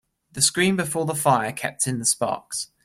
[0.31, 2.71] The screen before the fire kept in the sparks.